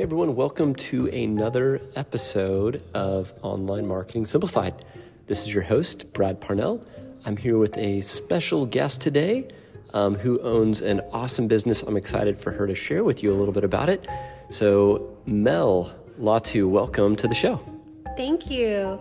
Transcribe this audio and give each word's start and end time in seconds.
Hey 0.00 0.04
everyone, 0.04 0.34
welcome 0.34 0.74
to 0.76 1.08
another 1.08 1.78
episode 1.94 2.80
of 2.94 3.34
Online 3.42 3.86
Marketing 3.86 4.24
Simplified. 4.24 4.82
This 5.26 5.42
is 5.42 5.52
your 5.52 5.62
host, 5.62 6.14
Brad 6.14 6.40
Parnell. 6.40 6.82
I'm 7.26 7.36
here 7.36 7.58
with 7.58 7.76
a 7.76 8.00
special 8.00 8.64
guest 8.64 9.02
today 9.02 9.50
um, 9.92 10.14
who 10.14 10.40
owns 10.40 10.80
an 10.80 11.02
awesome 11.12 11.48
business. 11.48 11.82
I'm 11.82 11.98
excited 11.98 12.38
for 12.38 12.50
her 12.50 12.66
to 12.66 12.74
share 12.74 13.04
with 13.04 13.22
you 13.22 13.30
a 13.30 13.36
little 13.36 13.52
bit 13.52 13.62
about 13.62 13.90
it. 13.90 14.08
So, 14.48 15.18
Mel 15.26 15.94
Latu, 16.18 16.66
welcome 16.66 17.14
to 17.16 17.28
the 17.28 17.34
show. 17.34 17.60
Thank 18.16 18.50
you. 18.50 18.98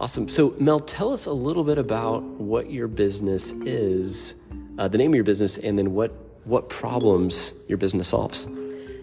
Awesome. 0.00 0.26
So, 0.26 0.52
Mel, 0.58 0.80
tell 0.80 1.12
us 1.12 1.26
a 1.26 1.32
little 1.32 1.62
bit 1.62 1.78
about 1.78 2.24
what 2.24 2.72
your 2.72 2.88
business 2.88 3.52
is, 3.52 4.34
uh, 4.78 4.88
the 4.88 4.98
name 4.98 5.12
of 5.12 5.14
your 5.14 5.22
business, 5.22 5.58
and 5.58 5.78
then 5.78 5.94
what, 5.94 6.10
what 6.42 6.68
problems 6.68 7.54
your 7.68 7.78
business 7.78 8.08
solves. 8.08 8.48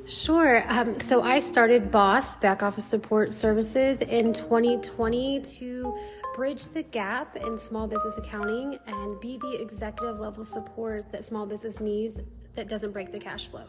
Sure. 0.08 0.64
Um, 0.72 0.98
so 1.00 1.22
I 1.22 1.40
started 1.40 1.92
Boss 1.92 2.38
Back 2.38 2.64
Office 2.64 2.86
Support 2.86 3.34
Services 3.34 4.00
in 4.00 4.32
2020 4.32 5.42
to 5.42 5.98
bridge 6.34 6.70
the 6.70 6.84
gap 6.84 7.36
in 7.36 7.58
small 7.58 7.88
business 7.88 8.18
accounting 8.18 8.80
and 8.88 9.20
be 9.20 9.38
the 9.38 9.62
executive 9.62 10.18
level 10.18 10.46
support 10.46 11.12
that 11.12 11.26
small 11.26 11.46
business 11.46 11.82
needs 11.82 12.22
that 12.56 12.70
doesn't 12.70 12.92
break 12.92 13.12
the 13.12 13.20
cash 13.20 13.48
flow. 13.48 13.66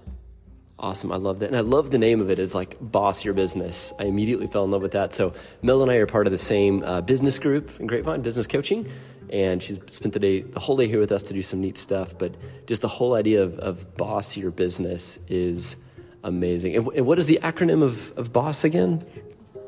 Awesome. 0.78 1.10
I 1.10 1.16
love 1.16 1.40
that. 1.40 1.46
And 1.46 1.56
I 1.56 1.60
love 1.60 1.90
the 1.90 1.98
name 1.98 2.20
of 2.20 2.30
it 2.30 2.38
is 2.38 2.54
like 2.54 2.76
Boss 2.80 3.24
Your 3.24 3.34
Business. 3.34 3.92
I 3.98 4.04
immediately 4.04 4.46
fell 4.46 4.62
in 4.62 4.70
love 4.70 4.82
with 4.82 4.92
that. 4.92 5.12
So 5.14 5.34
Mel 5.62 5.82
and 5.82 5.90
I 5.90 5.96
are 5.96 6.06
part 6.06 6.28
of 6.28 6.30
the 6.30 6.38
same 6.38 6.84
uh, 6.84 7.00
business 7.00 7.36
group 7.40 7.80
in 7.80 7.88
Grapevine, 7.88 8.22
business 8.22 8.46
coaching. 8.46 8.88
And 9.30 9.60
she's 9.60 9.80
spent 9.90 10.14
the 10.14 10.20
day, 10.20 10.42
the 10.42 10.60
whole 10.60 10.76
day 10.76 10.86
here 10.86 11.00
with 11.00 11.10
us 11.10 11.24
to 11.24 11.34
do 11.34 11.42
some 11.42 11.60
neat 11.60 11.76
stuff. 11.76 12.16
But 12.16 12.36
just 12.68 12.82
the 12.82 12.88
whole 12.88 13.14
idea 13.14 13.42
of, 13.42 13.58
of 13.58 13.96
Boss 13.96 14.36
Your 14.36 14.52
Business 14.52 15.18
is 15.26 15.78
amazing. 16.24 16.76
And, 16.76 16.88
and 16.88 17.06
what 17.06 17.18
is 17.18 17.26
the 17.26 17.38
acronym 17.42 17.82
of, 17.82 18.16
of 18.16 18.32
BOSS 18.32 18.64
again? 18.64 19.04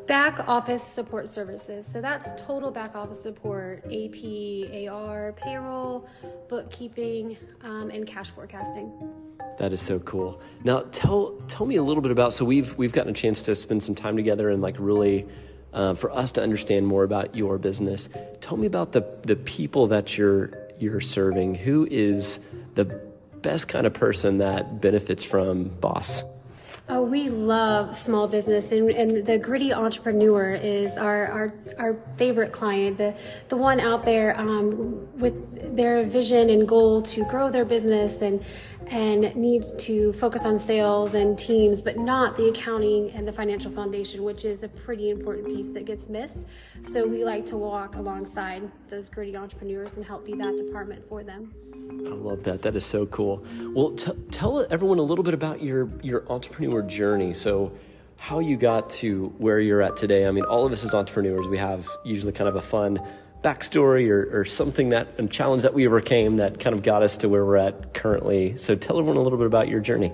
Back 0.07 0.49
office 0.49 0.83
support 0.83 1.29
services. 1.29 1.87
So 1.87 2.01
that's 2.01 2.33
total 2.41 2.73
back 2.73 2.97
office 2.97 3.23
support, 3.23 3.85
AP, 3.85 4.89
AR, 4.91 5.33
payroll, 5.37 6.09
bookkeeping, 6.49 7.37
um, 7.63 7.91
and 7.91 8.05
cash 8.07 8.31
forecasting. 8.31 8.91
That 9.59 9.73
is 9.73 9.81
so 9.81 10.01
cool. 10.01 10.41
Now 10.65 10.81
tell 10.91 11.37
tell 11.47 11.67
me 11.67 11.77
a 11.77 11.83
little 11.83 12.03
bit 12.03 12.11
about. 12.11 12.33
So 12.33 12.45
we've 12.45 12.77
we've 12.77 12.93
gotten 12.93 13.13
a 13.13 13.15
chance 13.15 13.43
to 13.43 13.55
spend 13.55 13.83
some 13.83 13.95
time 13.95 14.17
together 14.17 14.51
and 14.51 14.61
like 14.61 14.75
really 14.79 15.29
uh, 15.73 15.95
for 15.95 16.11
us 16.11 16.33
to 16.33 16.43
understand 16.43 16.87
more 16.87 17.05
about 17.05 17.37
your 17.37 17.59
business. 17.59 18.09
Tell 18.41 18.57
me 18.57 18.67
about 18.67 18.91
the 18.91 19.07
the 19.23 19.37
people 19.37 19.87
that 19.89 20.19
you're 20.19 20.51
you're 20.81 21.01
serving. 21.01 21.55
Who 21.55 21.87
is 21.89 22.41
the 22.75 22.87
best 23.43 23.69
kind 23.69 23.87
of 23.87 23.95
person 23.95 24.39
that 24.39 24.81
benefits 24.81 25.23
from 25.23 25.65
Boss? 25.65 26.25
Oh, 26.93 27.03
we 27.03 27.29
love 27.29 27.95
small 27.95 28.27
business, 28.27 28.73
and, 28.73 28.91
and 28.91 29.25
the 29.25 29.39
gritty 29.39 29.73
entrepreneur 29.73 30.55
is 30.55 30.99
our, 30.99 31.29
our, 31.29 31.55
our 31.79 31.97
favorite 32.17 32.51
client, 32.51 32.99
the, 32.99 33.15
the 33.49 33.57
one 33.57 33.79
out 33.79 34.05
there 34.05 34.37
um, 34.37 35.07
with 35.17 35.77
their 35.77 36.03
vision 36.03 36.51
and 36.51 36.67
goal 36.67 37.01
to 37.03 37.25
grow 37.27 37.49
their 37.49 37.65
business 37.65 38.23
and, 38.23 38.45
and 38.89 39.37
needs 39.37 39.73
to 39.85 40.13
focus 40.15 40.45
on 40.45 40.59
sales 40.59 41.15
and 41.15 41.39
teams, 41.39 41.81
but 41.81 41.97
not 41.97 42.37
the 42.37 42.49
accounting 42.49 43.13
and 43.13 43.27
the 43.27 43.33
financial 43.33 43.71
foundation, 43.71 44.25
which 44.25 44.45
is 44.45 44.65
a 44.65 44.69
pretty 44.69 45.11
important 45.11 45.47
piece 45.47 45.69
that 45.69 45.85
gets 45.85 46.09
missed. 46.09 46.49
So 46.83 47.07
we 47.07 47.23
like 47.23 47.47
to 47.47 47.57
walk 47.57 47.95
alongside 47.95 48.69
those 48.89 49.09
gritty 49.09 49.37
entrepreneurs 49.37 49.95
and 49.95 50.05
help 50.05 50.27
be 50.27 50.35
that 50.35 50.57
department 50.57 51.05
for 51.09 51.23
them. 51.23 51.55
I 51.91 52.11
love 52.11 52.45
that. 52.45 52.63
That 52.63 52.77
is 52.77 52.85
so 52.85 53.07
cool. 53.07 53.45
Well, 53.75 53.91
t- 53.91 54.13
tell 54.31 54.67
everyone 54.71 54.99
a 54.99 55.03
little 55.03 55.25
bit 55.25 55.35
about 55.35 55.61
your 55.63 55.91
your 56.03 56.25
entrepreneur 56.31 56.80
journey. 56.83 57.35
So, 57.35 57.73
how 58.19 58.39
you 58.39 58.57
got 58.57 58.91
to 58.91 59.29
where 59.39 59.61
you're 59.61 59.81
at 59.81 59.97
today. 59.97 60.27
I 60.27 60.31
mean, 60.31 60.45
all 60.45 60.67
of 60.67 60.73
us 60.73 60.85
as 60.85 60.95
entrepreneurs, 60.95 61.49
we 61.49 61.57
have 61.57 61.89
usually 62.05 62.33
kind 62.33 62.49
of 62.49 62.57
a 62.57 62.61
fun 62.61 63.01
backstory 63.43 64.11
or, 64.11 64.29
or 64.39 64.45
something 64.45 64.91
that 64.91 65.09
a 65.17 65.27
challenge 65.27 65.63
that 65.63 65.73
we 65.73 65.87
overcame 65.87 66.35
that 66.35 66.61
kind 66.61 66.77
of 66.77 66.83
got 66.83 67.03
us 67.03 67.17
to 67.19 67.29
where 67.31 67.47
we're 67.47 67.57
at 67.57 67.95
currently. 67.95 68.57
So, 68.59 68.75
tell 68.75 68.99
everyone 68.99 69.17
a 69.17 69.23
little 69.23 69.39
bit 69.39 69.47
about 69.47 69.69
your 69.69 69.81
journey. 69.81 70.13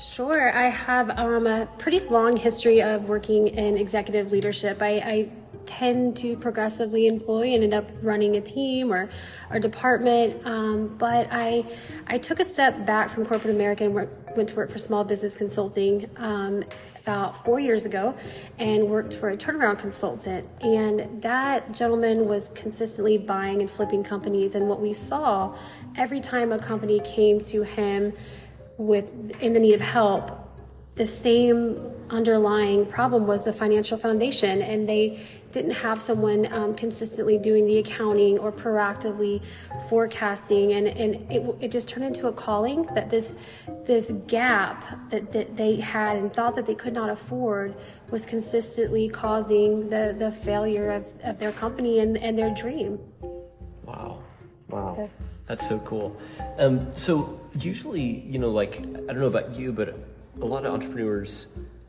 Sure. 0.00 0.56
I 0.56 0.68
have 0.68 1.10
um, 1.10 1.48
a 1.48 1.66
pretty 1.78 1.98
long 1.98 2.36
history 2.36 2.80
of 2.80 3.08
working 3.08 3.48
in 3.48 3.76
executive 3.76 4.30
leadership. 4.30 4.80
I, 4.80 4.88
I 4.88 5.28
tend 5.68 6.16
to 6.16 6.36
progressively 6.36 7.06
employ 7.06 7.52
and 7.52 7.62
end 7.62 7.74
up 7.74 7.90
running 8.00 8.36
a 8.36 8.40
team 8.40 8.90
or 8.92 9.10
a 9.50 9.60
department. 9.60 10.46
Um, 10.46 10.96
but 10.96 11.28
I, 11.30 11.64
I 12.06 12.18
took 12.18 12.40
a 12.40 12.44
step 12.44 12.86
back 12.86 13.10
from 13.10 13.26
corporate 13.26 13.54
America 13.54 13.84
and 13.84 13.92
work, 13.92 14.27
went 14.38 14.48
to 14.48 14.56
work 14.56 14.70
for 14.70 14.78
small 14.78 15.04
business 15.04 15.36
consulting 15.36 16.08
um, 16.16 16.64
about 16.96 17.44
four 17.44 17.58
years 17.58 17.84
ago 17.84 18.14
and 18.58 18.88
worked 18.88 19.14
for 19.14 19.30
a 19.30 19.36
turnaround 19.36 19.78
consultant. 19.78 20.48
And 20.60 21.20
that 21.22 21.72
gentleman 21.72 22.26
was 22.26 22.48
consistently 22.48 23.18
buying 23.18 23.60
and 23.60 23.70
flipping 23.70 24.04
companies. 24.04 24.54
And 24.54 24.68
what 24.68 24.80
we 24.80 24.92
saw 24.92 25.56
every 25.96 26.20
time 26.20 26.52
a 26.52 26.58
company 26.58 27.00
came 27.00 27.40
to 27.40 27.62
him 27.62 28.14
with 28.76 29.32
in 29.40 29.52
the 29.52 29.60
need 29.60 29.74
of 29.74 29.80
help, 29.80 30.47
the 30.98 31.06
same 31.06 31.92
underlying 32.10 32.86
problem 32.86 33.26
was 33.26 33.44
the 33.44 33.52
financial 33.52 33.96
foundation, 33.96 34.62
and 34.62 34.88
they 34.88 35.20
didn't 35.52 35.70
have 35.70 36.00
someone 36.00 36.52
um, 36.52 36.74
consistently 36.74 37.38
doing 37.38 37.66
the 37.66 37.78
accounting 37.78 38.38
or 38.38 38.50
proactively 38.50 39.42
forecasting, 39.88 40.72
and, 40.72 40.88
and 40.88 41.30
it, 41.30 41.56
it 41.60 41.70
just 41.70 41.88
turned 41.88 42.04
into 42.04 42.26
a 42.26 42.32
calling 42.32 42.82
that 42.94 43.10
this 43.10 43.36
this 43.84 44.10
gap 44.26 45.08
that, 45.10 45.32
that 45.32 45.56
they 45.56 45.76
had 45.76 46.16
and 46.16 46.32
thought 46.32 46.56
that 46.56 46.66
they 46.66 46.74
could 46.74 46.92
not 46.92 47.08
afford 47.08 47.74
was 48.10 48.26
consistently 48.26 49.08
causing 49.08 49.88
the, 49.88 50.14
the 50.18 50.30
failure 50.30 50.90
of, 50.90 51.14
of 51.24 51.38
their 51.38 51.52
company 51.52 52.00
and, 52.00 52.20
and 52.22 52.38
their 52.38 52.54
dream. 52.54 52.98
Wow. 53.84 54.22
Wow. 54.68 54.94
So, 54.96 55.10
That's 55.46 55.68
so 55.68 55.78
cool. 55.80 56.20
Um, 56.58 56.94
so 56.96 57.40
usually, 57.58 58.02
you 58.02 58.38
know, 58.38 58.50
like 58.50 58.80
I 58.80 58.82
don't 58.82 59.20
know 59.20 59.26
about 59.26 59.54
you, 59.54 59.72
but 59.72 59.94
a 60.40 60.46
lot 60.46 60.64
of 60.64 60.72
entrepreneurs 60.72 61.48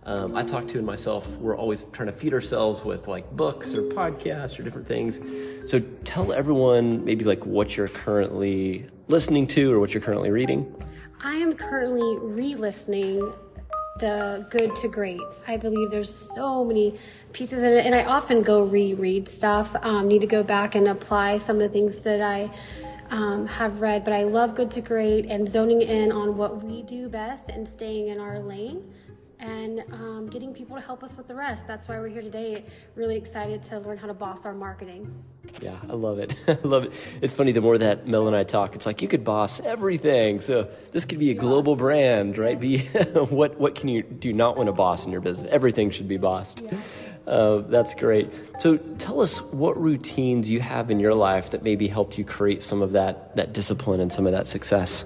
um, 0.10 0.36
I 0.36 0.44
talk 0.44 0.68
to 0.70 0.78
and 0.78 0.88
myself, 0.88 1.28
we're 1.38 1.56
always 1.56 1.84
trying 1.92 2.08
to 2.08 2.14
feed 2.14 2.34
ourselves 2.34 2.84
with 2.84 3.08
like 3.08 3.30
books 3.32 3.76
or 3.76 3.84
podcasts 3.84 4.58
or 4.58 4.64
different 4.64 4.88
things. 4.88 5.22
So 5.70 5.82
tell 6.04 6.34
everyone 6.34 7.06
maybe 7.06 7.26
like 7.26 7.46
what 7.46 7.78
you're 7.78 7.90
currently 7.90 8.88
listening 9.08 9.46
to 9.48 9.72
or 9.72 9.80
what 9.80 9.94
you're 9.94 10.02
currently 10.02 10.32
reading. 10.32 10.74
I 11.22 11.36
am 11.36 11.54
currently 11.54 12.18
re-listening 12.18 13.32
the 14.00 14.48
good 14.50 14.76
to 14.78 14.88
great. 14.88 15.22
I 15.48 15.58
believe 15.58 15.92
there's 15.92 16.14
so 16.14 16.64
many 16.64 16.98
pieces 17.34 17.62
in 17.62 17.74
it, 17.74 17.86
and 17.86 17.94
I 17.94 18.06
often 18.06 18.42
go 18.42 18.64
reread 18.64 19.28
stuff. 19.28 19.76
Um, 19.84 20.08
need 20.08 20.22
to 20.22 20.28
go 20.28 20.42
back 20.42 20.74
and 20.74 20.88
apply 20.88 21.38
some 21.38 21.58
of 21.58 21.62
the 21.62 21.70
things 21.70 22.00
that 22.02 22.22
I 22.22 22.50
um, 23.12 23.48
have 23.48 23.82
read, 23.82 24.04
but 24.04 24.14
I 24.14 24.24
love 24.24 24.56
Good 24.56 24.72
to 24.72 24.82
Great 24.82 25.26
and 25.26 25.48
zoning 25.48 25.82
in 25.82 26.12
on 26.12 26.38
what 26.38 26.64
we 26.64 26.82
do 26.82 27.10
best 27.10 27.50
and 27.50 27.68
staying 27.68 28.10
in 28.10 28.20
our 28.20 28.40
lane 28.40 28.94
and 29.40 29.84
um, 29.94 30.28
getting 30.30 30.54
people 30.54 30.76
to 30.76 30.82
help 30.82 31.02
us 31.04 31.16
with 31.16 31.28
the 31.28 31.36
rest. 31.36 31.66
That's 31.66 31.88
why 31.88 32.00
we're 32.00 32.10
here 32.10 32.22
today. 32.22 32.66
Really 32.96 33.16
excited 33.16 33.64
to 33.64 33.80
learn 33.80 33.98
how 33.98 34.08
to 34.08 34.14
boss 34.14 34.46
our 34.46 34.54
marketing. 34.54 35.24
Yeah, 35.62 35.78
I 35.90 35.94
love 35.94 36.20
it. 36.20 36.36
I 36.48 36.58
love 36.64 36.84
it. 36.86 36.94
It's 37.22 37.34
funny, 37.34 37.54
the 37.54 37.62
more 37.62 37.78
that 37.78 38.06
Mel 38.08 38.28
and 38.28 38.36
I 38.36 38.44
talk, 38.44 38.76
it's 38.76 38.86
like 38.86 39.02
you 39.02 39.08
could 39.08 39.24
boss 39.24 39.62
everything. 39.62 40.42
So 40.42 40.68
this 40.92 41.06
could 41.06 41.20
be 41.20 41.32
a 41.32 41.36
global 41.36 41.76
brand, 41.76 42.38
right? 42.38 42.60
Be 42.60 42.80
what 43.30 43.60
what 43.60 43.76
can 43.76 43.88
you 43.90 44.04
do 44.04 44.34
not 44.34 44.58
want 44.58 44.68
to 44.68 44.74
boss 44.74 45.06
in 45.06 45.12
your 45.12 45.22
business? 45.22 45.48
Everything 45.50 45.90
should 45.90 46.08
be 46.08 46.18
bossed. 46.18 46.62
Yeah. 46.62 46.78
Uh, 47.30 47.60
that's 47.68 47.94
great. 47.94 48.34
So 48.60 48.78
tell 48.78 49.22
us 49.22 49.42
what 49.44 49.80
routines 49.80 50.50
you 50.50 50.62
have 50.62 50.90
in 50.90 51.00
your 51.00 51.14
life 51.14 51.52
that 51.52 51.64
maybe 51.64 51.88
helped 51.88 52.18
you 52.18 52.26
create 52.26 52.64
some 52.64 52.82
of 52.82 52.94
that 52.94 53.36
that 53.36 53.54
discipline 53.54 54.00
and 54.00 54.12
some 54.12 54.26
of 54.26 54.32
that 54.34 54.48
success. 54.48 55.06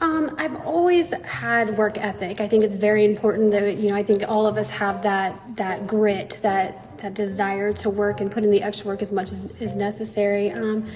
Um, 0.00 0.34
I've 0.36 0.54
always 0.66 1.12
had 1.22 1.78
work 1.78 1.96
ethic. 1.96 2.40
I 2.40 2.48
think 2.48 2.64
it's 2.64 2.76
very 2.76 3.04
important 3.04 3.52
that 3.52 3.76
you 3.76 3.88
know. 3.88 3.94
I 3.94 4.02
think 4.02 4.28
all 4.28 4.46
of 4.46 4.58
us 4.58 4.68
have 4.68 5.02
that 5.04 5.56
that 5.56 5.86
grit, 5.86 6.38
that 6.42 6.81
that 7.02 7.14
desire 7.14 7.72
to 7.74 7.90
work 7.90 8.20
and 8.20 8.30
put 8.30 8.44
in 8.44 8.50
the 8.50 8.62
extra 8.62 8.88
work 8.88 9.02
as 9.02 9.12
much 9.12 9.30
as 9.32 9.46
is 9.60 9.76
necessary. 9.76 10.50
Um, 10.50 10.86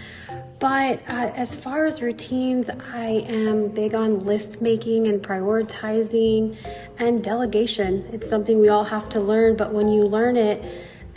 but 0.58 1.00
uh, 1.08 1.32
as 1.34 1.58
far 1.58 1.84
as 1.84 2.00
routines, 2.00 2.70
I 2.70 3.24
am 3.28 3.68
big 3.68 3.94
on 3.94 4.20
list 4.20 4.62
making 4.62 5.06
and 5.08 5.22
prioritizing 5.22 6.56
and 6.98 7.22
delegation. 7.22 8.08
It's 8.12 8.28
something 8.28 8.58
we 8.58 8.68
all 8.68 8.84
have 8.84 9.08
to 9.10 9.20
learn, 9.20 9.56
but 9.56 9.72
when 9.72 9.88
you 9.88 10.04
learn 10.04 10.36
it 10.36 10.64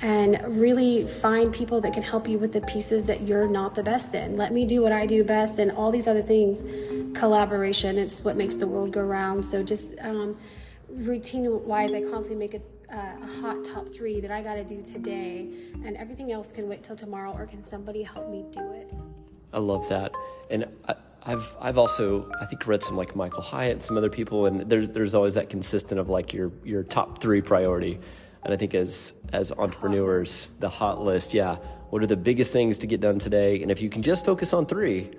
and 0.01 0.39
really 0.59 1.05
find 1.05 1.53
people 1.53 1.81
that 1.81 1.93
can 1.93 2.03
help 2.03 2.27
you 2.27 2.37
with 2.37 2.53
the 2.53 2.61
pieces 2.61 3.05
that 3.05 3.21
you're 3.21 3.47
not 3.47 3.75
the 3.75 3.83
best 3.83 4.15
in. 4.15 4.37
Let 4.37 4.53
me 4.53 4.65
do 4.65 4.81
what 4.81 4.91
I 4.91 5.05
do 5.05 5.23
best 5.23 5.59
and 5.59 5.71
all 5.71 5.91
these 5.91 6.07
other 6.07 6.21
things. 6.21 6.63
Collaboration, 7.17 7.97
it's 7.97 8.21
what 8.21 8.37
makes 8.37 8.55
the 8.55 8.67
world 8.67 8.91
go 8.91 9.01
round. 9.01 9.45
So 9.45 9.61
just 9.61 9.93
um, 9.99 10.37
routine 10.89 11.65
wise, 11.65 11.93
I 11.93 12.01
constantly 12.01 12.35
make 12.35 12.53
a, 12.53 12.61
uh, 12.91 13.23
a 13.23 13.27
hot 13.41 13.63
top 13.63 13.87
three 13.87 14.19
that 14.21 14.31
I 14.31 14.41
got 14.41 14.55
to 14.55 14.63
do 14.63 14.81
today, 14.81 15.49
and 15.85 15.95
everything 15.97 16.31
else 16.31 16.51
can 16.51 16.67
wait 16.67 16.83
till 16.83 16.95
tomorrow, 16.95 17.31
or 17.31 17.45
can 17.45 17.61
somebody 17.61 18.03
help 18.03 18.29
me 18.29 18.45
do 18.51 18.71
it? 18.71 18.91
I 19.53 19.59
love 19.59 19.87
that. 19.89 20.11
And 20.49 20.67
I, 20.87 20.95
I've 21.23 21.57
I've 21.59 21.77
also 21.77 22.31
I 22.41 22.45
think 22.45 22.65
read 22.65 22.83
some 22.83 22.97
like 22.97 23.15
Michael 23.15 23.41
Hyatt 23.41 23.73
and 23.73 23.83
some 23.83 23.97
other 23.97 24.09
people, 24.09 24.45
and 24.45 24.69
there's 24.69 24.89
there's 24.89 25.15
always 25.15 25.33
that 25.35 25.49
consistent 25.49 25.99
of 25.99 26.09
like 26.09 26.33
your 26.33 26.51
your 26.63 26.83
top 26.83 27.21
three 27.21 27.41
priority, 27.41 27.99
and 28.43 28.53
I 28.53 28.57
think 28.57 28.73
as 28.73 29.13
as 29.33 29.51
entrepreneurs, 29.51 30.49
the 30.59 30.69
hot 30.69 31.01
list, 31.01 31.33
yeah, 31.33 31.57
what 31.89 32.01
are 32.01 32.07
the 32.07 32.17
biggest 32.17 32.51
things 32.51 32.77
to 32.79 32.87
get 32.87 33.01
done 33.01 33.19
today, 33.19 33.61
and 33.61 33.69
if 33.71 33.81
you 33.81 33.89
can 33.89 34.01
just 34.01 34.25
focus 34.25 34.53
on 34.53 34.65
three, 34.65 35.11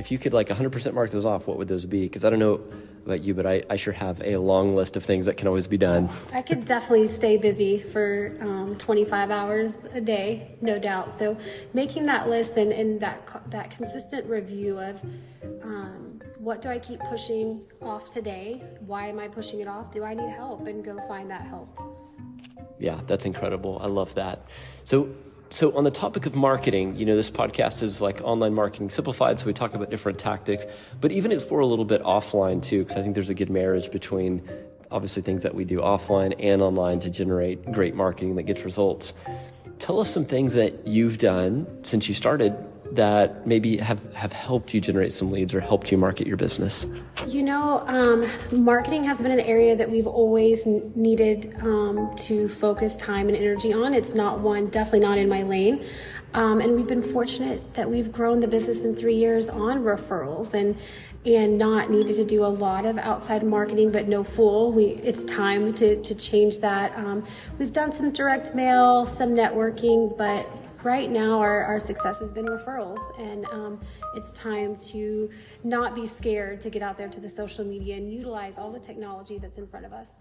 if 0.00 0.10
you 0.10 0.18
could 0.18 0.32
like 0.32 0.48
100% 0.48 0.94
mark 0.94 1.10
those 1.10 1.26
off, 1.26 1.46
what 1.46 1.58
would 1.58 1.68
those 1.68 1.84
be? 1.84 2.02
Because 2.02 2.24
I 2.24 2.30
don't 2.30 2.38
know 2.38 2.60
about 3.04 3.22
you, 3.22 3.34
but 3.34 3.46
I, 3.46 3.62
I 3.68 3.76
sure 3.76 3.92
have 3.92 4.20
a 4.22 4.38
long 4.38 4.74
list 4.74 4.96
of 4.96 5.04
things 5.04 5.26
that 5.26 5.36
can 5.36 5.46
always 5.46 5.66
be 5.66 5.76
done. 5.76 6.08
I 6.32 6.42
could 6.42 6.64
definitely 6.64 7.08
stay 7.08 7.36
busy 7.36 7.82
for 7.82 8.36
um, 8.40 8.76
25 8.78 9.30
hours 9.30 9.78
a 9.92 10.00
day, 10.00 10.56
no 10.60 10.78
doubt. 10.78 11.12
So 11.12 11.36
making 11.74 12.06
that 12.06 12.28
list 12.28 12.56
and, 12.56 12.72
and 12.72 13.00
that 13.00 13.50
that 13.50 13.70
consistent 13.70 14.26
review 14.26 14.78
of 14.78 15.00
um, 15.62 16.20
what 16.38 16.62
do 16.62 16.70
I 16.70 16.78
keep 16.78 17.00
pushing 17.00 17.62
off 17.82 18.10
today? 18.12 18.64
Why 18.80 19.08
am 19.08 19.18
I 19.18 19.28
pushing 19.28 19.60
it 19.60 19.68
off? 19.68 19.92
Do 19.92 20.04
I 20.04 20.14
need 20.14 20.30
help? 20.30 20.66
And 20.66 20.82
go 20.82 20.98
find 21.06 21.30
that 21.30 21.42
help. 21.42 21.78
Yeah, 22.78 23.00
that's 23.06 23.26
incredible. 23.26 23.78
I 23.82 23.86
love 23.86 24.14
that. 24.14 24.46
So 24.84 25.14
so 25.50 25.76
on 25.76 25.84
the 25.84 25.90
topic 25.90 26.26
of 26.26 26.34
marketing 26.34 26.96
you 26.96 27.04
know 27.04 27.16
this 27.16 27.30
podcast 27.30 27.82
is 27.82 28.00
like 28.00 28.20
online 28.22 28.54
marketing 28.54 28.88
simplified 28.88 29.38
so 29.38 29.46
we 29.46 29.52
talk 29.52 29.74
about 29.74 29.90
different 29.90 30.18
tactics 30.18 30.64
but 31.00 31.10
even 31.12 31.32
explore 31.32 31.60
a 31.60 31.66
little 31.66 31.84
bit 31.84 32.02
offline 32.02 32.62
too 32.62 32.80
because 32.80 32.96
i 32.96 33.02
think 33.02 33.14
there's 33.14 33.30
a 33.30 33.34
good 33.34 33.50
marriage 33.50 33.90
between 33.90 34.48
obviously 34.90 35.22
things 35.22 35.42
that 35.42 35.54
we 35.54 35.64
do 35.64 35.78
offline 35.78 36.34
and 36.38 36.62
online 36.62 37.00
to 37.00 37.10
generate 37.10 37.64
great 37.72 37.94
marketing 37.94 38.36
that 38.36 38.42
gets 38.44 38.64
results. 38.64 39.14
Tell 39.78 40.00
us 40.00 40.12
some 40.12 40.24
things 40.24 40.54
that 40.54 40.86
you've 40.86 41.18
done 41.18 41.66
since 41.82 42.08
you 42.08 42.14
started 42.14 42.54
that 42.92 43.46
maybe 43.46 43.76
have, 43.78 44.12
have 44.14 44.32
helped 44.32 44.74
you 44.74 44.80
generate 44.80 45.12
some 45.12 45.30
leads 45.30 45.54
or 45.54 45.60
helped 45.60 45.90
you 45.90 45.98
market 45.98 46.26
your 46.26 46.36
business? 46.36 46.86
You 47.26 47.42
know, 47.42 47.84
um, 47.86 48.28
marketing 48.50 49.04
has 49.04 49.20
been 49.20 49.30
an 49.30 49.40
area 49.40 49.76
that 49.76 49.90
we've 49.90 50.06
always 50.06 50.66
needed 50.66 51.56
um, 51.60 52.14
to 52.16 52.48
focus 52.48 52.96
time 52.96 53.28
and 53.28 53.36
energy 53.36 53.72
on. 53.72 53.94
It's 53.94 54.14
not 54.14 54.40
one, 54.40 54.66
definitely 54.66 55.00
not 55.00 55.18
in 55.18 55.28
my 55.28 55.42
lane. 55.42 55.84
Um, 56.32 56.60
and 56.60 56.76
we've 56.76 56.86
been 56.86 57.02
fortunate 57.02 57.74
that 57.74 57.90
we've 57.90 58.12
grown 58.12 58.40
the 58.40 58.46
business 58.46 58.84
in 58.84 58.94
three 58.94 59.16
years 59.16 59.48
on 59.48 59.82
referrals 59.82 60.54
and 60.54 60.76
and 61.26 61.58
not 61.58 61.90
needed 61.90 62.14
to 62.14 62.24
do 62.24 62.46
a 62.46 62.48
lot 62.48 62.86
of 62.86 62.96
outside 62.96 63.42
marketing, 63.42 63.92
but 63.92 64.08
no 64.08 64.24
fool. 64.24 64.72
We 64.72 64.84
it's 64.84 65.24
time 65.24 65.74
to 65.74 66.00
to 66.00 66.14
change 66.14 66.60
that. 66.60 66.96
Um, 66.96 67.24
we've 67.58 67.72
done 67.72 67.92
some 67.92 68.12
direct 68.12 68.54
mail, 68.54 69.06
some 69.06 69.30
networking, 69.30 70.16
but 70.16 70.48
right 70.82 71.10
now 71.10 71.38
our, 71.38 71.62
our 71.64 71.78
success 71.78 72.20
has 72.20 72.32
been 72.32 72.46
referrals. 72.46 73.00
And 73.18 73.46
um, 73.46 73.80
it's 74.14 74.32
time 74.32 74.76
to 74.76 75.30
not 75.64 75.94
be 75.94 76.06
scared 76.06 76.60
to 76.62 76.70
get 76.70 76.82
out 76.82 76.96
there 76.96 77.08
to 77.08 77.20
the 77.20 77.28
social 77.28 77.64
media 77.64 77.96
and 77.96 78.12
utilize 78.12 78.58
all 78.58 78.70
the 78.70 78.80
technology 78.80 79.38
that's 79.38 79.58
in 79.58 79.66
front 79.66 79.86
of 79.86 79.92
us. 79.92 80.16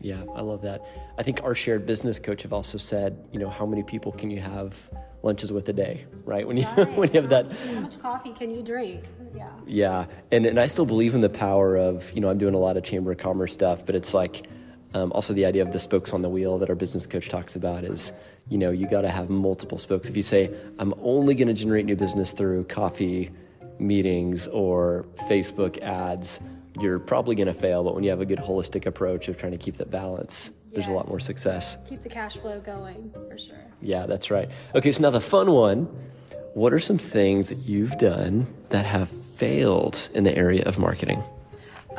Yeah 0.00 0.22
i 0.36 0.40
love 0.40 0.62
that. 0.62 0.86
I 1.18 1.24
think 1.24 1.42
our 1.42 1.56
shared 1.56 1.84
business 1.84 2.20
coach 2.20 2.42
have 2.42 2.52
also 2.52 2.78
said 2.78 3.18
you 3.32 3.40
know 3.40 3.50
how 3.50 3.66
many 3.66 3.82
people 3.82 4.12
can 4.12 4.30
you 4.30 4.40
have 4.40 4.88
lunches 5.24 5.52
with 5.52 5.68
a 5.68 5.72
day 5.72 6.06
right? 6.24 6.46
When 6.46 6.56
you 6.56 6.64
right. 6.76 6.96
when 6.96 7.12
you 7.12 7.20
have 7.20 7.30
that 7.30 7.50
how 7.50 7.80
much 7.80 8.00
coffee 8.00 8.32
can 8.32 8.50
you 8.50 8.62
drink? 8.62 9.04
Yeah. 9.34 9.50
Yeah. 9.66 10.06
And 10.30 10.46
and 10.46 10.60
i 10.60 10.68
still 10.68 10.86
believe 10.86 11.16
in 11.16 11.20
the 11.20 11.28
power 11.28 11.76
of 11.76 12.12
you 12.12 12.20
know 12.20 12.28
i'm 12.28 12.38
doing 12.38 12.54
a 12.54 12.58
lot 12.58 12.76
of 12.76 12.84
chamber 12.84 13.10
of 13.10 13.18
commerce 13.18 13.52
stuff 13.52 13.84
but 13.84 13.96
it's 13.96 14.14
like 14.14 14.46
um, 14.94 15.12
also 15.12 15.32
the 15.32 15.44
idea 15.44 15.62
of 15.62 15.72
the 15.72 15.78
spokes 15.78 16.12
on 16.12 16.22
the 16.22 16.28
wheel 16.28 16.58
that 16.58 16.68
our 16.68 16.74
business 16.74 17.06
coach 17.06 17.28
talks 17.28 17.56
about 17.56 17.84
is 17.84 18.12
you 18.48 18.58
know, 18.58 18.70
you 18.70 18.86
got 18.88 19.02
to 19.02 19.10
have 19.10 19.28
multiple 19.28 19.78
spokes. 19.78 20.08
If 20.08 20.16
you 20.16 20.22
say, 20.22 20.50
I'm 20.78 20.94
only 21.02 21.34
going 21.34 21.48
to 21.48 21.54
generate 21.54 21.84
new 21.84 21.96
business 21.96 22.32
through 22.32 22.64
coffee 22.64 23.30
meetings 23.78 24.46
or 24.48 25.06
Facebook 25.28 25.80
ads, 25.82 26.40
you're 26.80 26.98
probably 26.98 27.34
going 27.34 27.46
to 27.46 27.54
fail. 27.54 27.84
But 27.84 27.94
when 27.94 28.04
you 28.04 28.10
have 28.10 28.20
a 28.20 28.26
good 28.26 28.38
holistic 28.38 28.86
approach 28.86 29.28
of 29.28 29.36
trying 29.36 29.52
to 29.52 29.58
keep 29.58 29.76
that 29.76 29.90
balance, 29.90 30.50
yes. 30.50 30.74
there's 30.74 30.86
a 30.88 30.92
lot 30.92 31.08
more 31.08 31.20
success. 31.20 31.76
Keep 31.88 32.02
the 32.02 32.08
cash 32.08 32.36
flow 32.36 32.60
going 32.60 33.12
for 33.28 33.38
sure. 33.38 33.56
Yeah, 33.82 34.06
that's 34.06 34.30
right. 34.30 34.50
Okay, 34.74 34.92
so 34.92 35.02
now 35.02 35.10
the 35.10 35.20
fun 35.20 35.52
one. 35.52 35.88
What 36.54 36.72
are 36.72 36.78
some 36.78 36.98
things 36.98 37.50
that 37.50 37.58
you've 37.58 37.98
done 37.98 38.52
that 38.70 38.84
have 38.84 39.08
failed 39.08 40.08
in 40.14 40.24
the 40.24 40.36
area 40.36 40.64
of 40.64 40.78
marketing? 40.78 41.22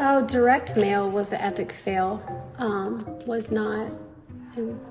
Oh, 0.01 0.25
direct 0.25 0.77
mail 0.77 1.11
was 1.11 1.27
the 1.27 1.43
epic 1.43 1.73
fail. 1.73 2.23
Um, 2.57 3.05
was 3.25 3.51
not 3.51 3.91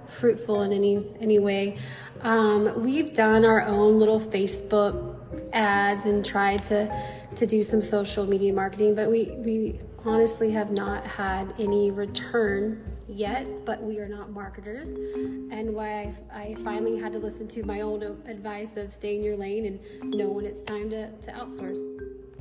fruitful 0.07 0.63
in 0.63 0.73
any 0.73 1.17
any 1.19 1.39
way. 1.39 1.79
Um, 2.21 2.83
we've 2.83 3.15
done 3.15 3.47
our 3.47 3.63
own 3.63 3.99
little 3.99 4.21
Facebook 4.21 5.17
ads 5.55 6.05
and 6.05 6.23
tried 6.25 6.63
to 6.65 7.05
to 7.37 7.47
do 7.47 7.63
some 7.63 7.81
social 7.81 8.27
media 8.27 8.53
marketing, 8.53 8.95
but 8.95 9.11
we 9.11 9.33
we 9.39 9.81
honestly 10.05 10.51
have 10.51 10.71
not 10.71 11.07
had 11.07 11.55
any 11.59 11.91
return 11.91 12.85
yet. 13.09 13.65
But 13.65 13.83
we 13.83 14.01
are 14.01 14.09
not 14.09 14.31
marketers, 14.31 14.89
and 14.89 15.75
why 15.75 16.15
I, 16.35 16.43
I 16.43 16.55
finally 16.57 16.99
had 16.99 17.13
to 17.13 17.19
listen 17.19 17.49
to 17.49 17.63
my 17.63 17.81
own 17.81 18.03
advice 18.27 18.77
of 18.77 18.93
stay 18.93 19.17
in 19.17 19.25
your 19.25 19.39
lane 19.39 19.65
and 19.65 20.11
know 20.15 20.29
when 20.29 20.45
it's 20.45 20.61
time 20.61 20.91
to, 20.91 21.11
to 21.11 21.33
outsource. 21.33 21.81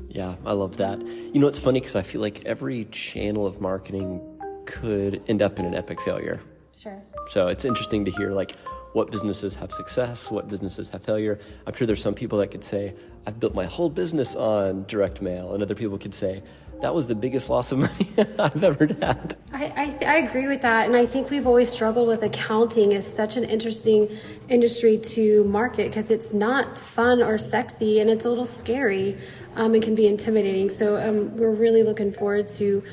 Yeah, 0.09 0.35
I 0.45 0.53
love 0.53 0.77
that. 0.77 0.99
You 1.01 1.39
know, 1.39 1.47
it's 1.47 1.59
funny 1.59 1.79
because 1.79 1.95
I 1.95 2.01
feel 2.01 2.21
like 2.21 2.45
every 2.45 2.85
channel 2.85 3.45
of 3.45 3.61
marketing 3.61 4.21
could 4.65 5.21
end 5.27 5.41
up 5.41 5.59
in 5.59 5.65
an 5.65 5.75
epic 5.75 6.01
failure. 6.01 6.39
Sure. 6.73 7.01
So 7.29 7.47
it's 7.47 7.65
interesting 7.65 8.05
to 8.05 8.11
hear 8.11 8.31
like 8.31 8.55
what 8.93 9.11
businesses 9.11 9.53
have 9.55 9.71
success, 9.71 10.31
what 10.31 10.47
businesses 10.47 10.87
have 10.89 11.03
failure. 11.03 11.39
I'm 11.65 11.73
sure 11.73 11.85
there's 11.85 12.01
some 12.01 12.13
people 12.13 12.39
that 12.39 12.51
could 12.51 12.63
say, 12.63 12.95
I've 13.25 13.39
built 13.39 13.53
my 13.53 13.65
whole 13.65 13.89
business 13.89 14.35
on 14.35 14.85
direct 14.85 15.21
mail, 15.21 15.53
and 15.53 15.61
other 15.61 15.75
people 15.75 15.97
could 15.97 16.13
say, 16.13 16.41
that 16.81 16.93
was 16.93 17.07
the 17.07 17.15
biggest 17.15 17.49
loss 17.49 17.71
of 17.71 17.79
money 17.79 18.07
I've 18.39 18.63
ever 18.63 18.87
had. 18.87 19.35
I, 19.51 19.65
I, 20.01 20.05
I, 20.05 20.17
agree 20.17 20.47
with 20.47 20.61
that. 20.61 20.85
And 20.85 20.95
I 20.95 21.05
think 21.05 21.29
we've 21.29 21.47
always 21.47 21.69
struggled 21.69 22.07
with 22.07 22.23
accounting 22.23 22.93
as 22.93 23.11
such 23.11 23.37
an 23.37 23.43
interesting 23.43 24.09
industry 24.49 24.97
to 24.97 25.43
market 25.45 25.87
because 25.87 26.11
it's 26.11 26.33
not 26.33 26.79
fun 26.79 27.21
or 27.21 27.37
sexy 27.37 27.99
and 27.99 28.09
it's 28.09 28.25
a 28.25 28.29
little 28.29 28.45
scary 28.45 29.17
um, 29.55 29.73
and 29.73 29.83
can 29.83 29.95
be 29.95 30.07
intimidating. 30.07 30.69
So 30.69 30.97
um, 30.97 31.35
we're 31.35 31.51
really 31.51 31.83
looking 31.83 32.11
forward 32.11 32.47
to. 32.47 32.83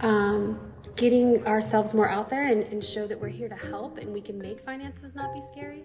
Um, 0.00 0.58
getting 0.96 1.46
ourselves 1.46 1.94
more 1.94 2.08
out 2.08 2.30
there 2.30 2.46
and, 2.46 2.62
and, 2.64 2.84
show 2.84 3.06
that 3.06 3.20
we're 3.20 3.28
here 3.28 3.48
to 3.48 3.54
help 3.54 3.98
and 3.98 4.12
we 4.12 4.20
can 4.20 4.38
make 4.38 4.60
finances 4.60 5.14
not 5.14 5.34
be 5.34 5.40
scary. 5.40 5.84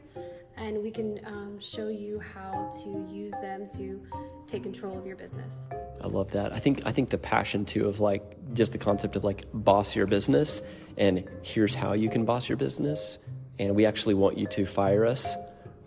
And 0.58 0.84
we 0.84 0.92
can 0.92 1.20
um, 1.26 1.60
show 1.60 1.88
you 1.88 2.20
how 2.20 2.70
to 2.84 3.08
use 3.10 3.32
them 3.42 3.68
to 3.78 4.02
take 4.46 4.64
control 4.64 4.98
of 4.98 5.06
your 5.06 5.16
business. 5.16 5.62
I 6.02 6.08
love 6.08 6.32
that. 6.32 6.52
I 6.52 6.60
think 6.60 6.82
i 6.86 6.92
think 6.92 7.10
the 7.10 7.18
passion 7.18 7.66
too 7.66 7.88
of 7.88 8.00
like 8.00 8.24
just 8.54 8.72
the 8.72 8.78
concept 8.78 9.16
of 9.16 9.24
like 9.24 9.46
boss 9.54 9.96
your 9.96 10.08
business 10.08 10.62
and 10.98 11.24
here's 11.44 11.76
how 11.76 11.94
you 11.94 12.10
can 12.10 12.26
boss 12.26 12.50
your 12.50 12.58
business 12.58 13.20
and 13.58 13.76
we 13.76 13.86
actually 13.86 14.14
want 14.14 14.38
you 14.38 14.48
to 14.48 14.66
fire 14.66 15.06
us 15.06 15.36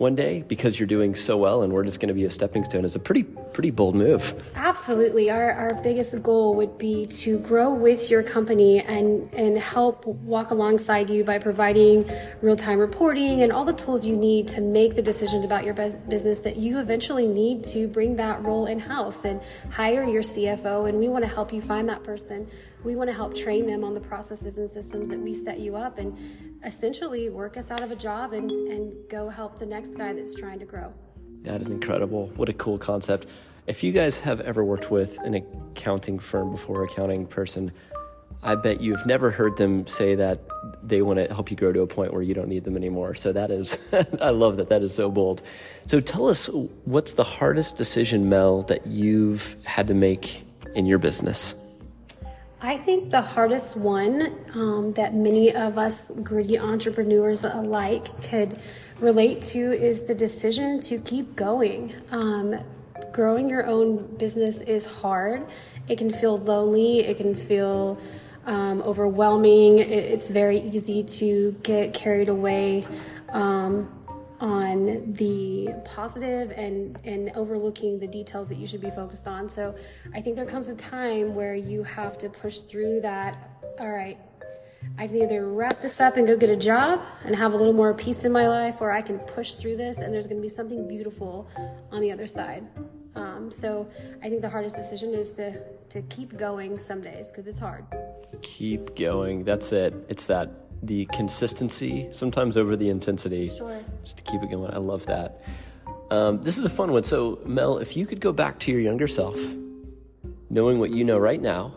one 0.02 0.14
day 0.16 0.42
because 0.42 0.78
you're 0.78 0.86
doing 0.88 1.14
so 1.14 1.38
well 1.38 1.62
and 1.62 1.72
we're 1.72 1.84
just 1.84 2.00
going 2.00 2.08
to 2.08 2.14
be 2.14 2.24
a 2.24 2.30
stepping 2.30 2.64
stone 2.64 2.84
is 2.84 2.96
a 2.96 2.98
pretty 2.98 3.22
pretty 3.22 3.70
bold 3.70 3.94
move. 3.94 4.34
Absolutely. 4.56 5.30
Our, 5.30 5.52
our 5.52 5.74
biggest 5.82 6.20
goal 6.22 6.54
would 6.56 6.76
be 6.76 7.06
to 7.06 7.38
grow 7.38 7.72
with 7.72 8.10
your 8.10 8.22
company 8.22 8.80
and 8.80 9.32
and 9.32 9.56
help 9.56 10.04
walk 10.04 10.50
alongside 10.50 11.08
you 11.08 11.22
by 11.22 11.38
providing 11.38 12.10
real-time 12.42 12.78
reporting 12.78 13.42
and 13.42 13.52
all 13.52 13.64
the 13.64 13.72
tools 13.72 14.04
you 14.04 14.16
need 14.16 14.48
to 14.48 14.60
make 14.60 14.96
the 14.96 15.02
decisions 15.02 15.44
about 15.44 15.64
your 15.64 15.74
business 15.74 16.40
that 16.40 16.56
you 16.56 16.80
eventually 16.80 17.28
need 17.28 17.62
to 17.62 17.86
bring 17.86 18.16
that 18.16 18.42
role 18.42 18.66
in-house 18.66 19.24
and 19.24 19.40
hire 19.70 20.02
your 20.02 20.22
cfo 20.22 20.88
and 20.88 20.98
we 20.98 21.08
want 21.08 21.24
to 21.24 21.30
help 21.30 21.52
you 21.52 21.62
find 21.62 21.88
that 21.88 22.02
person 22.02 22.48
we 22.84 22.96
want 22.96 23.08
to 23.08 23.14
help 23.14 23.34
train 23.34 23.66
them 23.66 23.84
on 23.84 23.94
the 23.94 24.00
processes 24.00 24.58
and 24.58 24.68
systems 24.68 25.08
that 25.08 25.18
we 25.18 25.32
set 25.32 25.60
you 25.60 25.76
up 25.76 25.98
and 25.98 26.16
essentially 26.64 27.28
work 27.28 27.56
us 27.56 27.70
out 27.70 27.82
of 27.82 27.90
a 27.90 27.96
job 27.96 28.32
and, 28.32 28.50
and 28.50 28.92
go 29.08 29.28
help 29.28 29.58
the 29.58 29.66
next 29.66 29.94
guy 29.94 30.12
that's 30.12 30.34
trying 30.34 30.58
to 30.58 30.64
grow. 30.64 30.92
That 31.42 31.60
is 31.60 31.70
incredible. 31.70 32.28
What 32.36 32.48
a 32.48 32.52
cool 32.52 32.78
concept. 32.78 33.26
If 33.66 33.84
you 33.84 33.92
guys 33.92 34.18
have 34.20 34.40
ever 34.40 34.64
worked 34.64 34.90
with 34.90 35.18
an 35.18 35.34
accounting 35.34 36.18
firm 36.18 36.50
before, 36.50 36.84
accounting 36.84 37.26
person, 37.26 37.72
I 38.42 38.56
bet 38.56 38.80
you've 38.80 39.06
never 39.06 39.30
heard 39.30 39.56
them 39.56 39.86
say 39.86 40.16
that 40.16 40.40
they 40.82 41.00
want 41.02 41.18
to 41.18 41.32
help 41.32 41.50
you 41.50 41.56
grow 41.56 41.72
to 41.72 41.82
a 41.82 41.86
point 41.86 42.12
where 42.12 42.22
you 42.22 42.34
don't 42.34 42.48
need 42.48 42.64
them 42.64 42.76
anymore. 42.76 43.14
So 43.14 43.32
that 43.32 43.52
is, 43.52 43.78
I 44.20 44.30
love 44.30 44.56
that. 44.56 44.68
That 44.68 44.82
is 44.82 44.92
so 44.92 45.10
bold. 45.10 45.42
So 45.86 46.00
tell 46.00 46.28
us, 46.28 46.48
what's 46.84 47.14
the 47.14 47.24
hardest 47.24 47.76
decision, 47.76 48.28
Mel, 48.28 48.62
that 48.62 48.84
you've 48.86 49.56
had 49.64 49.86
to 49.88 49.94
make 49.94 50.44
in 50.74 50.86
your 50.86 50.98
business? 50.98 51.54
I 52.64 52.76
think 52.76 53.10
the 53.10 53.20
hardest 53.20 53.76
one 53.76 54.38
um, 54.54 54.92
that 54.92 55.14
many 55.14 55.52
of 55.52 55.78
us 55.78 56.12
gritty 56.22 56.60
entrepreneurs 56.60 57.42
alike 57.42 58.06
could 58.22 58.56
relate 59.00 59.42
to 59.50 59.72
is 59.72 60.04
the 60.04 60.14
decision 60.14 60.78
to 60.82 60.98
keep 60.98 61.34
going. 61.34 61.92
Um, 62.12 62.60
growing 63.10 63.48
your 63.48 63.66
own 63.66 64.14
business 64.16 64.60
is 64.60 64.86
hard. 64.86 65.44
It 65.88 65.98
can 65.98 66.08
feel 66.08 66.38
lonely. 66.38 67.00
It 67.00 67.16
can 67.16 67.34
feel 67.34 67.98
um, 68.46 68.80
overwhelming. 68.82 69.80
It, 69.80 69.88
it's 69.88 70.28
very 70.28 70.60
easy 70.60 71.02
to 71.02 71.56
get 71.64 71.94
carried 71.94 72.28
away 72.28 72.86
um, 73.30 73.90
on 74.42 75.12
the 75.12 75.72
positive 75.84 76.50
and 76.50 76.98
and 77.04 77.30
overlooking 77.36 77.98
the 78.00 78.08
details 78.08 78.48
that 78.48 78.56
you 78.56 78.66
should 78.66 78.80
be 78.80 78.90
focused 78.90 79.28
on. 79.28 79.48
So 79.48 79.74
I 80.12 80.20
think 80.20 80.34
there 80.34 80.44
comes 80.44 80.68
a 80.68 80.74
time 80.74 81.34
where 81.34 81.54
you 81.54 81.84
have 81.84 82.18
to 82.18 82.28
push 82.28 82.58
through 82.60 83.00
that. 83.02 83.48
All 83.78 83.90
right, 83.90 84.18
I 84.98 85.06
can 85.06 85.22
either 85.22 85.46
wrap 85.46 85.80
this 85.80 86.00
up 86.00 86.16
and 86.16 86.26
go 86.26 86.36
get 86.36 86.50
a 86.50 86.56
job 86.56 87.00
and 87.24 87.36
have 87.36 87.52
a 87.52 87.56
little 87.56 87.72
more 87.72 87.94
peace 87.94 88.24
in 88.24 88.32
my 88.32 88.48
life, 88.48 88.80
or 88.80 88.90
I 88.90 89.00
can 89.00 89.20
push 89.20 89.54
through 89.54 89.76
this 89.76 89.98
and 89.98 90.12
there's 90.12 90.26
going 90.26 90.38
to 90.38 90.42
be 90.42 90.52
something 90.52 90.88
beautiful 90.88 91.48
on 91.92 92.00
the 92.00 92.10
other 92.10 92.26
side. 92.26 92.66
Um, 93.14 93.50
so 93.50 93.88
I 94.22 94.28
think 94.28 94.42
the 94.42 94.50
hardest 94.50 94.74
decision 94.74 95.14
is 95.14 95.32
to 95.34 95.60
to 95.90 96.02
keep 96.02 96.36
going 96.36 96.80
some 96.80 97.00
days 97.00 97.28
because 97.28 97.46
it's 97.46 97.60
hard. 97.60 97.84
Keep 98.40 98.96
going. 98.96 99.44
That's 99.44 99.70
it. 99.72 99.94
It's 100.08 100.26
that 100.26 100.61
the 100.82 101.06
consistency, 101.06 102.08
sometimes 102.12 102.56
over 102.56 102.76
the 102.76 102.90
intensity. 102.90 103.52
Sure. 103.56 103.80
Just 104.02 104.18
to 104.18 104.22
keep 104.24 104.42
it 104.42 104.50
going. 104.50 104.72
I 104.72 104.78
love 104.78 105.06
that. 105.06 105.42
Um, 106.10 106.42
this 106.42 106.58
is 106.58 106.64
a 106.64 106.70
fun 106.70 106.92
one. 106.92 107.04
So, 107.04 107.40
Mel, 107.46 107.78
if 107.78 107.96
you 107.96 108.04
could 108.04 108.20
go 108.20 108.32
back 108.32 108.58
to 108.60 108.72
your 108.72 108.80
younger 108.80 109.06
self, 109.06 109.38
knowing 110.50 110.78
what 110.78 110.90
you 110.90 111.04
know 111.04 111.18
right 111.18 111.40
now, 111.40 111.72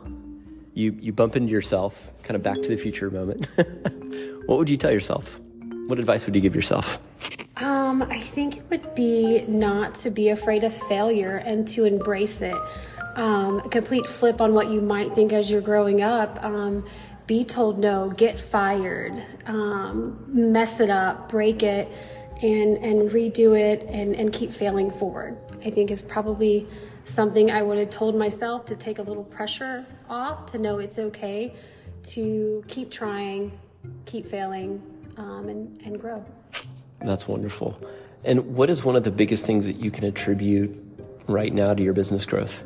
you, 0.74 0.97
you 1.00 1.13
bump 1.13 1.35
into 1.35 1.51
yourself, 1.51 2.13
kind 2.24 2.35
of 2.35 2.43
back 2.43 2.62
to 2.62 2.67
the 2.67 2.75
future 2.75 3.09
moment. 3.09 3.47
what 4.45 4.57
would 4.57 4.69
you 4.69 4.77
tell 4.77 4.91
yourself? 4.91 5.39
What 5.88 6.00
advice 6.00 6.25
would 6.25 6.35
you 6.35 6.41
give 6.41 6.55
yourself? 6.55 7.00
Um, 7.57 8.01
I 8.03 8.19
think 8.19 8.57
it 8.57 8.63
would 8.69 8.95
be 8.95 9.45
not 9.47 9.95
to 9.95 10.09
be 10.09 10.29
afraid 10.29 10.63
of 10.65 10.74
failure 10.74 11.38
and 11.38 11.65
to 11.69 11.85
embrace 11.85 12.41
it. 12.41 12.55
Um, 13.15 13.59
a 13.59 13.69
complete 13.69 14.05
flip 14.05 14.41
on 14.41 14.53
what 14.53 14.69
you 14.69 14.81
might 14.81 15.13
think 15.13 15.31
as 15.31 15.50
you're 15.50 15.62
growing 15.62 16.01
up. 16.01 16.43
Um, 16.43 16.85
be 17.27 17.44
told 17.44 17.79
no, 17.79 18.10
get 18.12 18.39
fired, 18.39 19.24
um, 19.48 20.24
mess 20.27 20.79
it 20.79 20.89
up, 20.89 21.29
break 21.29 21.63
it, 21.63 21.88
and 22.41 22.77
and 22.77 23.10
redo 23.12 23.60
it, 23.60 23.84
and 23.89 24.15
and 24.15 24.32
keep 24.32 24.51
failing 24.51 24.91
forward. 24.91 25.38
I 25.63 25.70
think 25.72 25.91
is 25.91 26.03
probably 26.03 26.67
something 27.05 27.51
I 27.51 27.62
would 27.62 27.77
have 27.77 27.89
told 27.89 28.15
myself 28.15 28.65
to 28.65 28.75
take 28.75 29.00
a 29.00 29.01
little 29.01 29.24
pressure 29.24 29.86
off, 30.10 30.46
to 30.48 30.60
know 30.60 30.79
it's 30.79 31.00
okay, 31.00 31.53
to 32.03 32.63
keep 32.67 32.91
trying, 32.91 33.58
keep 34.05 34.27
failing, 34.27 34.82
um, 35.17 35.50
and 35.50 35.82
and 35.84 36.00
grow. 36.00 36.24
That's 37.01 37.27
wonderful. 37.27 37.79
And 38.24 38.55
what 38.55 38.70
is 38.70 38.84
one 38.84 38.96
of 38.96 39.03
the 39.03 39.12
biggest 39.12 39.46
things 39.46 39.65
that 39.65 39.75
you 39.75 39.91
can 39.91 40.03
attribute 40.03 40.75
right 41.27 41.53
now 41.53 41.74
to 41.74 41.84
your 41.84 41.94
business 41.94 42.25
growth? 42.25 42.63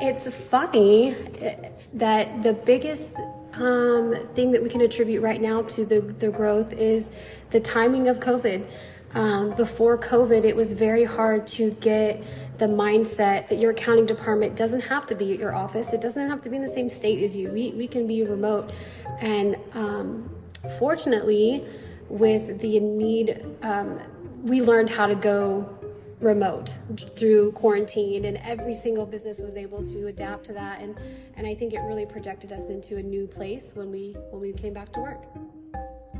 It's 0.00 0.28
funny 0.28 1.14
eh, 1.40 1.70
that 1.94 2.42
the 2.42 2.52
biggest 2.52 3.16
um, 3.56 4.14
thing 4.34 4.52
that 4.52 4.62
we 4.62 4.68
can 4.68 4.80
attribute 4.80 5.22
right 5.22 5.40
now 5.40 5.62
to 5.62 5.84
the, 5.84 6.00
the 6.00 6.28
growth 6.28 6.72
is 6.72 7.10
the 7.50 7.60
timing 7.60 8.08
of 8.08 8.20
COVID. 8.20 8.68
Um, 9.14 9.54
before 9.54 9.96
COVID, 9.96 10.44
it 10.44 10.54
was 10.54 10.72
very 10.72 11.04
hard 11.04 11.46
to 11.48 11.70
get 11.70 12.22
the 12.58 12.66
mindset 12.66 13.48
that 13.48 13.58
your 13.58 13.70
accounting 13.70 14.04
department 14.04 14.56
doesn't 14.56 14.82
have 14.82 15.06
to 15.06 15.14
be 15.14 15.32
at 15.32 15.38
your 15.38 15.54
office. 15.54 15.92
It 15.92 16.00
doesn't 16.00 16.28
have 16.28 16.42
to 16.42 16.50
be 16.50 16.56
in 16.56 16.62
the 16.62 16.68
same 16.68 16.90
state 16.90 17.22
as 17.22 17.34
you. 17.34 17.50
We, 17.50 17.70
we 17.70 17.86
can 17.86 18.06
be 18.06 18.24
remote. 18.24 18.72
And 19.20 19.56
um, 19.72 20.30
fortunately, 20.78 21.64
with 22.08 22.60
the 22.60 22.78
need, 22.80 23.44
um, 23.62 24.00
we 24.42 24.60
learned 24.60 24.90
how 24.90 25.06
to 25.06 25.14
go 25.14 25.75
remote 26.20 26.72
through 27.14 27.52
quarantine 27.52 28.24
and 28.24 28.38
every 28.38 28.74
single 28.74 29.04
business 29.04 29.40
was 29.40 29.56
able 29.56 29.84
to 29.84 30.06
adapt 30.06 30.44
to 30.44 30.52
that 30.52 30.80
and 30.80 30.96
and 31.36 31.46
I 31.46 31.54
think 31.54 31.74
it 31.74 31.80
really 31.80 32.06
projected 32.06 32.52
us 32.52 32.70
into 32.70 32.96
a 32.96 33.02
new 33.02 33.26
place 33.26 33.72
when 33.74 33.90
we 33.90 34.16
when 34.30 34.40
we 34.40 34.52
came 34.52 34.72
back 34.72 34.92
to 34.94 35.00
work. 35.00 35.22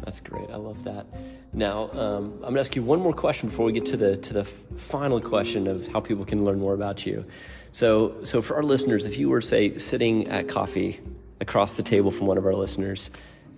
That's 0.05 0.21
great. 0.21 0.51
I 0.51 0.57
love 0.57 0.85
that. 0.85 1.07
Now, 1.53 1.91
um, 1.93 2.33
I'm 2.35 2.41
going 2.41 2.55
to 2.55 2.61
ask 2.61 2.77
you 2.77 2.83
one 2.83 3.01
more 3.01 3.15
question 3.15 3.49
before 3.49 3.65
we 3.67 3.73
get 3.73 3.87
to 3.87 3.97
the 3.97 4.17
to 4.19 4.35
the 4.35 4.45
final 4.45 5.21
question 5.21 5.67
of 5.67 5.89
how 5.89 6.01
people 6.01 6.25
can 6.25 6.45
learn 6.45 6.59
more 6.59 6.75
about 6.75 7.07
you. 7.07 7.25
So, 7.73 8.23
so 8.23 8.43
for 8.43 8.57
our 8.57 8.63
listeners, 8.63 9.07
if 9.07 9.19
you 9.19 9.29
were 9.29 9.41
say 9.41 9.79
sitting 9.79 10.29
at 10.29 10.49
coffee 10.49 11.01
across 11.41 11.75
the 11.75 11.83
table 11.83 12.11
from 12.11 12.27
one 12.27 12.39
of 12.39 12.47
our 12.47 12.55
listeners, 12.55 13.11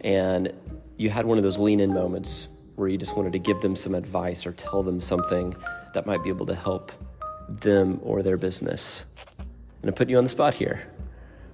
and 0.03 0.53
you 0.97 1.11
had 1.11 1.27
one 1.27 1.39
of 1.39 1.45
those 1.45 1.59
lean 1.59 1.81
in 1.81 1.93
moments 1.93 2.49
where 2.77 2.89
you 2.89 2.97
just 2.97 3.17
wanted 3.17 3.33
to 3.33 3.39
give 3.39 3.61
them 3.61 3.75
some 3.75 3.95
advice 3.95 4.47
or 4.47 4.53
tell 4.53 4.83
them 4.83 5.01
something 5.01 5.55
that 5.95 6.07
might 6.07 6.23
be 6.23 6.29
able 6.29 6.47
to 6.47 6.55
help 6.55 6.93
them 7.49 8.01
or 8.03 8.23
their 8.23 8.37
business. 8.37 9.05
And 9.83 9.87
to 9.87 9.93
put 9.93 10.09
you 10.09 10.19
on 10.19 10.25
the 10.25 10.31
spot 10.31 10.55
here. 10.55 10.87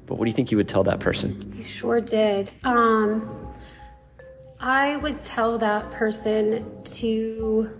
But 0.06 0.16
what 0.16 0.24
do 0.24 0.30
you 0.30 0.34
think 0.34 0.50
you 0.50 0.56
would 0.56 0.68
tell 0.68 0.84
that 0.84 1.00
person? 1.00 1.54
You 1.56 1.64
sure 1.64 2.00
did. 2.00 2.50
Um, 2.62 3.54
I 4.60 4.96
would 4.96 5.18
tell 5.20 5.58
that 5.58 5.90
person 5.90 6.82
to 6.84 7.70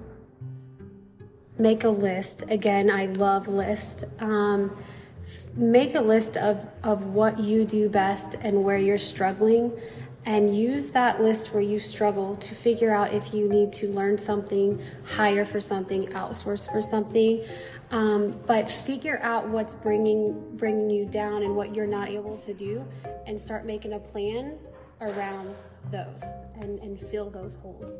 make 1.59 1.85
a 1.85 1.89
list. 1.89 2.45
Again, 2.49 2.91
I 2.91 3.07
love 3.07 3.49
list. 3.49 4.05
Um, 4.21 4.77
make 5.55 5.95
a 5.95 6.01
list 6.01 6.37
of, 6.37 6.67
of 6.83 7.07
what 7.07 7.39
you 7.39 7.65
do 7.65 7.89
best 7.89 8.35
and 8.41 8.65
where 8.65 8.77
you're 8.77 8.99
struggling 8.99 9.73
and 10.27 10.57
use 10.57 10.91
that 10.93 11.21
list 11.21 11.53
where 11.53 11.63
you 11.63 11.79
struggle 11.79 12.37
to 12.37 12.55
figure 12.55 12.93
out 12.93 13.13
if 13.13 13.35
you 13.35 13.49
need 13.49 13.73
to 13.75 13.89
learn 13.93 14.17
something, 14.17 14.81
hire 15.05 15.45
for 15.45 15.61
something, 15.61 16.07
outsource 16.09 16.71
for 16.71 16.81
something. 16.81 17.45
Um, 17.91 18.33
but 18.47 18.71
figure 18.71 19.21
out 19.23 19.49
what's 19.49 19.75
bringing 19.75 20.57
bringing 20.57 20.91
you 20.91 21.05
down 21.05 21.43
and 21.43 21.55
what 21.55 21.75
you're 21.75 21.87
not 21.87 22.09
able 22.09 22.37
to 22.39 22.55
do, 22.55 22.85
and 23.27 23.39
start 23.39 23.67
making 23.67 23.93
a 23.93 23.99
plan 23.99 24.59
around 25.01 25.55
those 25.91 26.25
and, 26.61 26.79
and 26.81 26.99
fill 26.99 27.31
those 27.31 27.57
holes. 27.57 27.99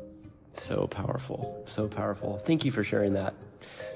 So 0.53 0.87
powerful, 0.87 1.63
so 1.67 1.87
powerful. 1.87 2.37
Thank 2.37 2.65
you 2.65 2.71
for 2.71 2.83
sharing 2.83 3.13
that. 3.13 3.35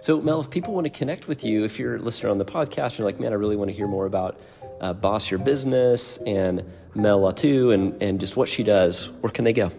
So, 0.01 0.21
Mel, 0.21 0.39
if 0.39 0.49
people 0.49 0.73
want 0.73 0.85
to 0.85 0.89
connect 0.89 1.27
with 1.27 1.43
you, 1.43 1.63
if 1.63 1.79
you're 1.79 1.95
a 1.95 1.99
listener 1.99 2.29
on 2.29 2.37
the 2.37 2.45
podcast, 2.45 2.97
you're 2.97 3.05
like, 3.05 3.19
man, 3.19 3.31
I 3.31 3.35
really 3.35 3.55
want 3.55 3.69
to 3.69 3.75
hear 3.75 3.87
more 3.87 4.05
about 4.05 4.39
uh, 4.81 4.93
Boss 4.93 5.31
Your 5.31 5.39
Business 5.39 6.17
and 6.25 6.63
Mel 6.95 7.21
Latu 7.21 7.73
and, 7.73 8.01
and 8.01 8.19
just 8.19 8.35
what 8.37 8.47
she 8.47 8.63
does, 8.63 9.09
where 9.21 9.31
can 9.31 9.45
they 9.45 9.53
go? 9.53 9.71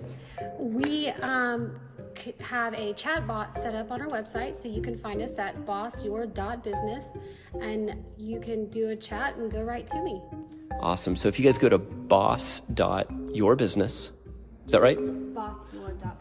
We 0.59 1.09
um, 1.09 1.79
have 2.41 2.75
a 2.75 2.93
chat 2.95 3.27
bot 3.27 3.55
set 3.55 3.75
up 3.75 3.91
on 3.91 4.01
our 4.01 4.09
website, 4.09 4.55
so 4.55 4.69
you 4.69 4.81
can 4.83 4.97
find 4.97 5.21
us 5.23 5.39
at 5.39 5.67
bossyour.business 5.67 7.07
and 7.61 7.97
you 8.17 8.41
can 8.41 8.71
do 8.71 8.91
a 8.91 8.97
chat 8.97 9.37
and 9.37 9.51
go 9.51 9.63
right 9.63 9.87
to 9.87 10.03
me. 10.03 10.23
Awesome. 10.81 11.17
So 11.17 11.29
if 11.29 11.39
you 11.39 11.45
guys 11.45 11.59
go 11.59 11.69
to 11.69 11.79
boss.yourbusiness, 11.79 14.13
is 14.67 14.73
that 14.73 14.81
right? 14.81 14.99
boss 15.35 15.59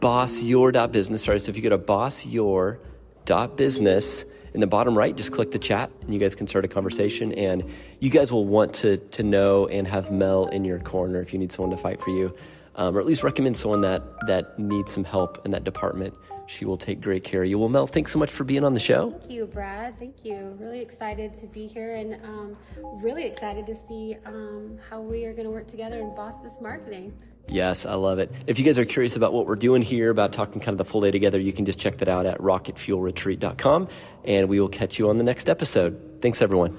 Bossyour.business. 0.00 1.24
Sorry. 1.24 1.40
So 1.40 1.48
if 1.50 1.56
you 1.56 1.62
go 1.62 1.70
to 1.70 1.78
bossyour.business, 1.78 4.24
in 4.54 4.60
the 4.60 4.66
bottom 4.66 4.96
right, 4.96 5.16
just 5.16 5.32
click 5.32 5.50
the 5.50 5.58
chat 5.58 5.90
and 6.02 6.12
you 6.12 6.20
guys 6.20 6.34
can 6.34 6.46
start 6.46 6.64
a 6.64 6.68
conversation. 6.68 7.32
And 7.32 7.64
you 8.00 8.10
guys 8.10 8.32
will 8.32 8.46
want 8.46 8.74
to, 8.76 8.96
to 8.96 9.22
know 9.22 9.66
and 9.68 9.86
have 9.86 10.10
Mel 10.10 10.46
in 10.46 10.64
your 10.64 10.78
corner 10.80 11.20
if 11.20 11.32
you 11.32 11.38
need 11.38 11.52
someone 11.52 11.76
to 11.76 11.82
fight 11.82 12.00
for 12.00 12.10
you, 12.10 12.34
um, 12.76 12.96
or 12.96 13.00
at 13.00 13.06
least 13.06 13.22
recommend 13.22 13.56
someone 13.56 13.80
that, 13.82 14.02
that 14.26 14.58
needs 14.58 14.92
some 14.92 15.04
help 15.04 15.44
in 15.44 15.50
that 15.52 15.64
department. 15.64 16.14
She 16.46 16.64
will 16.64 16.76
take 16.76 17.00
great 17.00 17.22
care 17.22 17.44
of 17.44 17.48
you. 17.48 17.60
Well, 17.60 17.68
Mel, 17.68 17.86
thanks 17.86 18.10
so 18.10 18.18
much 18.18 18.30
for 18.30 18.42
being 18.42 18.64
on 18.64 18.74
the 18.74 18.80
show. 18.80 19.12
Thank 19.12 19.30
you, 19.30 19.46
Brad. 19.46 19.96
Thank 20.00 20.24
you. 20.24 20.56
Really 20.58 20.80
excited 20.80 21.32
to 21.34 21.46
be 21.46 21.68
here 21.68 21.94
and 21.94 22.14
um, 22.24 22.56
really 23.00 23.24
excited 23.24 23.66
to 23.66 23.74
see 23.76 24.16
um, 24.26 24.76
how 24.88 25.00
we 25.00 25.26
are 25.26 25.32
going 25.32 25.44
to 25.44 25.52
work 25.52 25.68
together 25.68 26.00
and 26.00 26.16
boss 26.16 26.38
this 26.38 26.60
marketing. 26.60 27.12
Yes, 27.48 27.84
I 27.84 27.94
love 27.94 28.18
it. 28.20 28.30
If 28.46 28.58
you 28.58 28.64
guys 28.64 28.78
are 28.78 28.84
curious 28.84 29.16
about 29.16 29.32
what 29.32 29.46
we're 29.46 29.56
doing 29.56 29.82
here, 29.82 30.10
about 30.10 30.32
talking 30.32 30.60
kind 30.60 30.74
of 30.74 30.78
the 30.78 30.84
full 30.84 31.00
day 31.00 31.10
together, 31.10 31.40
you 31.40 31.52
can 31.52 31.64
just 31.64 31.78
check 31.78 31.98
that 31.98 32.08
out 32.08 32.26
at 32.26 32.38
rocketfuelretreat.com, 32.38 33.88
and 34.24 34.48
we 34.48 34.60
will 34.60 34.68
catch 34.68 34.98
you 34.98 35.10
on 35.10 35.18
the 35.18 35.24
next 35.24 35.48
episode. 35.48 36.18
Thanks, 36.20 36.42
everyone. 36.42 36.78